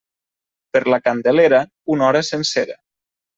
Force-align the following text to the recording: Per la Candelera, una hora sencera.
Per 0.77 0.81
la 0.93 0.99
Candelera, 1.07 1.59
una 1.97 2.09
hora 2.09 2.23
sencera. 2.31 2.79